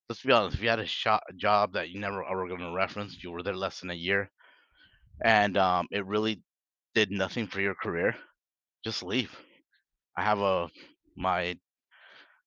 let's 0.08 0.22
be 0.22 0.32
honest, 0.32 0.56
if 0.56 0.62
you 0.62 0.68
had 0.70 0.80
a 0.80 0.86
shot 0.86 1.22
a 1.28 1.34
job 1.34 1.74
that 1.74 1.90
you 1.90 2.00
never 2.00 2.24
are 2.24 2.48
gonna 2.48 2.72
reference, 2.72 3.22
you 3.22 3.30
were 3.32 3.42
there 3.42 3.56
less 3.56 3.80
than 3.80 3.90
a 3.90 3.94
year, 3.94 4.30
and, 5.24 5.56
um, 5.58 5.88
it 5.92 6.06
really 6.06 6.42
did 6.94 7.10
nothing 7.12 7.46
for 7.48 7.60
your 7.60 7.74
career, 7.76 8.16
just 8.84 9.02
leave. 9.02 9.36
I 10.16 10.22
have 10.22 10.40
a 10.40 10.68
my 11.16 11.58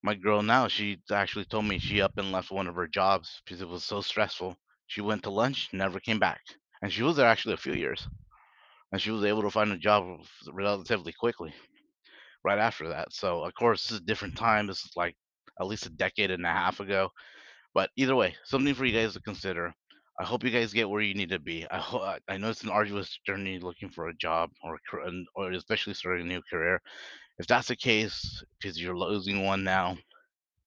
my 0.04 0.16
girl 0.16 0.42
now, 0.42 0.68
she 0.68 1.02
actually 1.12 1.46
told 1.46 1.66
me 1.66 1.80
she 1.80 2.02
up 2.02 2.18
and 2.18 2.32
left 2.32 2.52
one 2.52 2.68
of 2.68 2.76
her 2.76 2.88
jobs 2.88 3.42
because 3.46 3.62
it 3.62 3.68
was 3.70 3.84
so 3.84 4.02
stressful. 4.02 4.58
She 4.88 5.02
went 5.02 5.24
to 5.24 5.30
lunch, 5.30 5.70
never 5.74 6.00
came 6.00 6.20
back, 6.20 6.42
and 6.82 6.92
she 6.94 7.04
was 7.04 7.18
there 7.18 7.28
actually 7.28 7.54
a 7.56 7.58
few 7.66 7.74
years, 7.74 8.08
and 8.92 9.02
she 9.02 9.12
was 9.12 9.24
able 9.26 9.44
to 9.44 9.52
find 9.52 9.72
a 9.72 9.78
job 9.78 10.22
relatively 10.54 11.14
quickly 11.14 11.54
right 12.44 12.60
after 12.60 12.90
that. 12.90 13.14
So, 13.14 13.44
of 13.44 13.54
course, 13.54 13.84
this 13.84 13.92
is 13.94 14.00
a 14.02 14.06
different 14.06 14.38
time. 14.38 14.68
This 14.68 14.84
is 14.86 14.92
like 14.96 15.16
at 15.60 15.68
least 15.68 15.86
a 15.86 15.90
decade 15.92 16.32
and 16.32 16.46
a 16.46 16.50
half 16.50 16.80
ago. 16.80 17.10
But 17.74 17.92
either 17.98 18.16
way, 18.16 18.36
something 18.46 18.74
for 18.76 18.86
you 18.86 18.94
guys 19.00 19.14
to 19.14 19.22
consider. 19.22 19.74
I 20.20 20.26
hope 20.26 20.44
you 20.44 20.52
guys 20.52 20.74
get 20.74 20.90
where 20.90 21.02
you 21.02 21.16
need 21.16 21.30
to 21.30 21.40
be. 21.40 21.66
I 21.72 21.80
ho- 21.80 22.18
I 22.30 22.38
know 22.38 22.50
it's 22.50 22.64
an 22.64 22.70
arduous 22.70 23.20
journey 23.26 23.60
looking 23.60 23.90
for 23.90 24.10
a 24.10 24.16
job 24.16 24.52
or 24.64 24.76
a 24.76 25.08
and- 25.08 25.28
or 25.36 25.52
especially 25.52 25.94
starting 25.96 26.26
a 26.28 26.30
new 26.30 26.42
career. 26.50 26.82
If 27.40 27.48
that's 27.48 27.70
the 27.70 27.76
case, 27.76 28.44
because 28.60 28.80
you're 28.80 28.98
losing 28.98 29.46
one 29.46 29.64
now, 29.64 29.98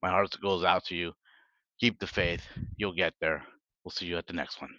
my 0.02 0.08
heart 0.10 0.34
goes 0.42 0.64
out 0.64 0.84
to 0.86 0.96
you. 0.96 1.12
Keep 1.80 2.00
the 2.00 2.06
faith. 2.06 2.42
You'll 2.76 2.94
get 2.94 3.12
there. 3.20 3.42
We'll 3.84 3.92
see 3.92 4.06
you 4.06 4.16
at 4.16 4.26
the 4.26 4.32
next 4.32 4.60
one. 4.60 4.70